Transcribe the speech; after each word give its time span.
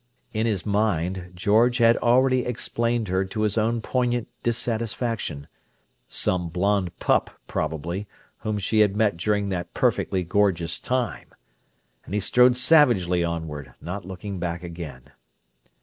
In 0.33 0.47
his 0.47 0.65
mind, 0.65 1.31
George 1.35 1.77
had 1.77 1.95
already 1.97 2.43
explained 2.43 3.07
her 3.09 3.23
to 3.25 3.41
his 3.41 3.55
own 3.55 3.81
poignant 3.83 4.27
dissatisfaction—some 4.41 6.49
blond 6.49 6.97
pup, 6.97 7.29
probably, 7.45 8.07
whom 8.39 8.57
she 8.57 8.79
had 8.79 8.97
met 8.97 9.15
during 9.15 9.49
that 9.49 9.75
"perfectly 9.75 10.23
gorgeous 10.23 10.79
time!" 10.79 11.27
And 12.03 12.15
he 12.15 12.19
strode 12.19 12.57
savagely 12.57 13.23
onward, 13.23 13.73
not 13.79 14.03
looking 14.03 14.39
back 14.39 14.63
again. 14.63 15.11